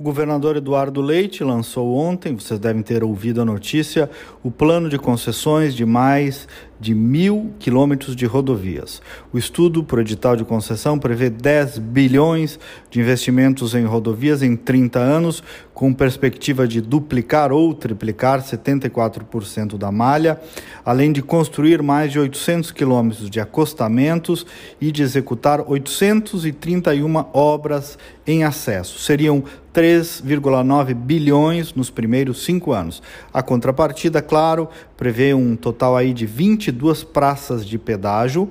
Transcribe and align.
O 0.00 0.02
governador 0.02 0.56
Eduardo 0.56 1.02
Leite 1.02 1.44
lançou 1.44 1.94
ontem, 1.94 2.34
vocês 2.34 2.58
devem 2.58 2.82
ter 2.82 3.04
ouvido 3.04 3.42
a 3.42 3.44
notícia, 3.44 4.08
o 4.42 4.50
plano 4.50 4.88
de 4.88 4.96
concessões 4.96 5.74
de 5.74 5.84
mais 5.84 6.48
de 6.80 6.94
mil 6.94 7.52
quilômetros 7.58 8.16
de 8.16 8.24
rodovias. 8.24 9.02
O 9.30 9.36
estudo 9.36 9.84
por 9.84 9.98
edital 9.98 10.36
de 10.36 10.42
concessão 10.42 10.98
prevê 10.98 11.28
10 11.28 11.76
bilhões 11.76 12.58
de 12.90 12.98
investimentos 12.98 13.74
em 13.74 13.84
rodovias 13.84 14.42
em 14.42 14.56
30 14.56 14.98
anos, 14.98 15.42
com 15.80 15.94
perspectiva 15.94 16.68
de 16.68 16.78
duplicar 16.78 17.50
ou 17.50 17.72
triplicar 17.72 18.42
74% 18.42 19.78
da 19.78 19.90
malha, 19.90 20.38
além 20.84 21.10
de 21.10 21.22
construir 21.22 21.82
mais 21.82 22.12
de 22.12 22.18
800 22.18 22.70
quilômetros 22.70 23.30
de 23.30 23.40
acostamentos 23.40 24.44
e 24.78 24.92
de 24.92 25.02
executar 25.02 25.64
831 25.66 27.24
obras 27.32 27.96
em 28.26 28.44
acesso. 28.44 28.98
Seriam 28.98 29.42
3,9 29.72 30.92
bilhões 30.92 31.72
nos 31.72 31.88
primeiros 31.88 32.44
cinco 32.44 32.72
anos. 32.74 33.02
A 33.32 33.42
contrapartida, 33.42 34.20
claro, 34.20 34.68
prevê 34.98 35.32
um 35.32 35.56
total 35.56 35.96
aí 35.96 36.12
de 36.12 36.26
22 36.26 37.04
praças 37.04 37.64
de 37.64 37.78
pedágio. 37.78 38.50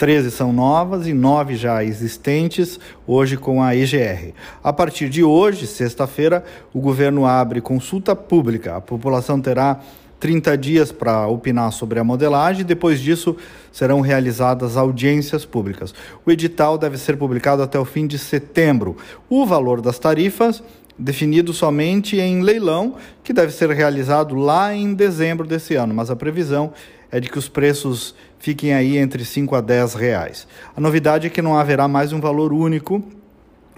13 0.00 0.30
são 0.30 0.50
novas 0.50 1.06
e 1.06 1.12
9 1.12 1.56
já 1.56 1.84
existentes, 1.84 2.80
hoje 3.06 3.36
com 3.36 3.62
a 3.62 3.76
EGR. 3.76 4.32
A 4.64 4.72
partir 4.72 5.10
de 5.10 5.22
hoje, 5.22 5.66
sexta-feira, 5.66 6.42
o 6.72 6.80
governo 6.80 7.26
abre 7.26 7.60
consulta 7.60 8.16
pública. 8.16 8.76
A 8.76 8.80
população 8.80 9.38
terá 9.38 9.78
30 10.18 10.56
dias 10.56 10.90
para 10.90 11.26
opinar 11.26 11.70
sobre 11.70 11.98
a 11.98 12.04
modelagem 12.04 12.62
e 12.62 12.64
depois 12.64 12.98
disso 12.98 13.36
serão 13.70 14.00
realizadas 14.00 14.74
audiências 14.74 15.44
públicas. 15.44 15.92
O 16.24 16.30
edital 16.30 16.78
deve 16.78 16.96
ser 16.96 17.18
publicado 17.18 17.62
até 17.62 17.78
o 17.78 17.84
fim 17.84 18.06
de 18.06 18.18
setembro. 18.18 18.96
O 19.28 19.44
valor 19.44 19.82
das 19.82 19.98
tarifas 19.98 20.62
definido 21.00 21.52
somente 21.52 22.18
em 22.18 22.42
leilão, 22.42 22.94
que 23.24 23.32
deve 23.32 23.52
ser 23.52 23.70
realizado 23.70 24.34
lá 24.34 24.74
em 24.74 24.92
dezembro 24.92 25.46
desse 25.46 25.74
ano, 25.74 25.94
mas 25.94 26.10
a 26.10 26.16
previsão 26.16 26.72
é 27.10 27.20
de 27.20 27.28
que 27.28 27.38
os 27.38 27.48
preços 27.48 28.14
fiquem 28.38 28.72
aí 28.72 28.96
entre 28.96 29.24
5 29.24 29.54
a 29.54 29.60
10 29.60 29.94
reais. 29.94 30.46
A 30.76 30.80
novidade 30.80 31.26
é 31.26 31.30
que 31.30 31.42
não 31.42 31.56
haverá 31.56 31.86
mais 31.88 32.12
um 32.12 32.20
valor 32.20 32.52
único 32.52 33.02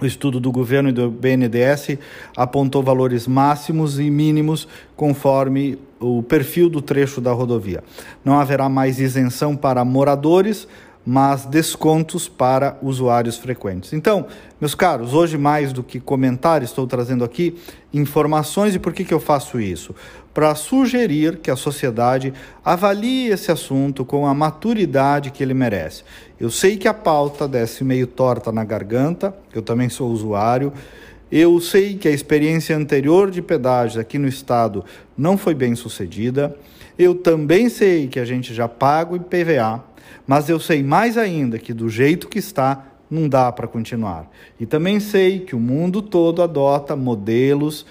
o 0.03 0.07
estudo 0.07 0.41
do 0.41 0.51
governo 0.51 0.89
e 0.89 0.93
do 0.93 1.09
BNDES 1.09 1.99
apontou 2.37 2.83
valores 2.83 3.29
máximos 3.29 4.01
e 4.01 4.11
mínimos 4.11 4.67
conforme 4.97 5.79
o 6.01 6.25
perfil 6.25 6.69
do 6.69 6.83
trecho 6.83 7.21
da 7.21 7.31
rodovia. 7.31 7.85
Não 8.25 8.41
haverá 8.41 8.69
mais 8.69 8.99
isenção 8.99 9.57
para 9.57 9.85
moradores, 9.85 10.67
mas 11.05 11.45
descontos 11.45 12.29
para 12.29 12.79
usuários 12.81 13.37
frequentes. 13.37 13.93
Então, 13.93 14.27
meus 14.61 14.75
caros, 14.75 15.15
hoje 15.15 15.37
mais 15.37 15.73
do 15.73 15.83
que 15.83 15.99
comentar, 15.99 16.63
estou 16.63 16.87
trazendo 16.87 17.25
aqui 17.25 17.57
informações 17.93 18.75
e 18.75 18.79
por 18.79 18.93
que, 18.93 19.05
que 19.05 19.13
eu 19.13 19.19
faço 19.19 19.61
isso? 19.61 19.95
Para 20.33 20.55
sugerir 20.55 21.39
que 21.39 21.51
a 21.51 21.57
sociedade 21.57 22.33
avalie 22.65 23.29
esse 23.29 23.51
assunto 23.51 24.05
com 24.05 24.27
a 24.27 24.33
maturidade 24.33 25.31
que 25.31 25.43
ele 25.43 25.55
merece. 25.55 26.05
Eu 26.39 26.51
sei 26.51 26.77
que 26.77 26.89
a 26.89 26.95
pauta 26.95 27.49
desce 27.49 27.83
meio 27.85 28.07
torta 28.07 28.53
na 28.53 28.65
garganta, 28.65 29.35
eu 29.53 29.63
também 29.63 29.89
sou 29.89 30.11
usuário. 30.11 30.73
Eu 31.31 31.59
sei 31.61 31.97
que 31.97 32.07
a 32.07 32.11
experiência 32.11 32.77
anterior 32.77 33.31
de 33.31 33.41
pedágio 33.41 34.01
aqui 34.01 34.19
no 34.19 34.29
estado 34.29 34.85
não 35.17 35.39
foi 35.39 35.55
bem 35.55 35.75
sucedida. 35.75 36.55
Eu 36.99 37.15
também 37.15 37.71
sei 37.71 38.07
que 38.07 38.21
a 38.21 38.25
gente 38.25 38.53
já 38.53 38.69
paga 38.69 39.15
o 39.15 39.17
IPVA 39.17 39.83
mas 40.27 40.49
eu 40.49 40.59
sei 40.59 40.83
mais 40.83 41.17
ainda 41.17 41.59
que 41.59 41.73
do 41.73 41.89
jeito 41.89 42.29
que 42.29 42.39
está, 42.39 42.85
não 43.11 43.29
dá 43.29 43.53
para 43.53 43.69
continuar. 43.69 44.31
E 44.59 44.65
também 44.65 44.99
sei 44.99 45.41
que 45.41 45.55
o 45.55 45.61
mundo 45.61 46.01
todo 46.01 46.43
adota 46.43 46.97
modelos 46.97 47.85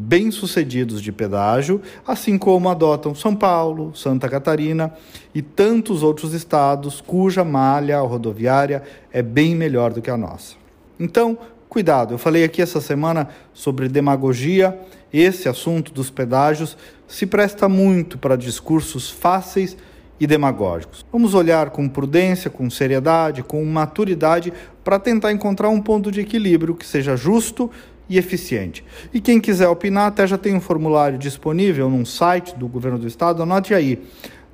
bem-sucedidos 0.00 1.02
de 1.02 1.10
pedágio, 1.10 1.82
assim 2.06 2.38
como 2.38 2.68
adotam 2.68 3.16
São 3.16 3.34
Paulo, 3.34 3.92
Santa 3.96 4.28
Catarina 4.28 4.94
e 5.34 5.42
tantos 5.42 6.04
outros 6.04 6.32
estados 6.32 7.00
cuja 7.00 7.42
malha 7.42 7.98
rodoviária 7.98 8.84
é 9.12 9.20
bem 9.20 9.56
melhor 9.56 9.92
do 9.92 10.00
que 10.00 10.08
a 10.08 10.16
nossa. 10.16 10.54
Então, 11.00 11.36
cuidado, 11.68 12.14
eu 12.14 12.18
falei 12.18 12.44
aqui 12.44 12.62
essa 12.62 12.80
semana 12.80 13.28
sobre 13.52 13.88
demagogia. 13.88 14.78
Esse 15.12 15.48
assunto 15.48 15.92
dos 15.92 16.10
pedágios 16.10 16.76
se 17.08 17.26
presta 17.26 17.68
muito 17.68 18.18
para 18.18 18.36
discursos 18.36 19.10
fáceis 19.10 19.76
e 20.20 20.26
demagógicos. 20.26 21.06
Vamos 21.12 21.34
olhar 21.34 21.70
com 21.70 21.88
prudência, 21.88 22.50
com 22.50 22.68
seriedade, 22.68 23.42
com 23.42 23.64
maturidade 23.64 24.52
para 24.82 24.98
tentar 24.98 25.32
encontrar 25.32 25.68
um 25.68 25.80
ponto 25.80 26.10
de 26.10 26.20
equilíbrio 26.20 26.74
que 26.74 26.84
seja 26.86 27.16
justo 27.16 27.70
e 28.08 28.18
eficiente. 28.18 28.84
E 29.12 29.20
quem 29.20 29.38
quiser 29.40 29.68
opinar, 29.68 30.08
até 30.08 30.26
já 30.26 30.36
tem 30.38 30.54
um 30.54 30.60
formulário 30.60 31.18
disponível 31.18 31.90
num 31.90 32.04
site 32.04 32.56
do 32.56 32.66
governo 32.66 32.98
do 32.98 33.06
estado, 33.06 33.40
anote 33.42 33.74
aí 33.74 34.02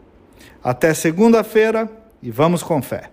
Até 0.63 0.93
segunda-feira 0.93 1.89
e 2.21 2.31
vamos 2.31 2.63
com 2.63 2.81
fé. 2.81 3.09